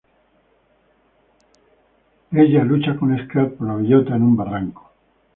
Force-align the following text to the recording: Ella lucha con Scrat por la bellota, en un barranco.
Ella 2.31 2.63
lucha 2.63 2.95
con 2.97 3.15
Scrat 3.15 3.53
por 3.53 3.67
la 3.67 3.75
bellota, 3.75 4.15
en 4.15 4.23
un 4.23 4.35
barranco. 4.35 4.91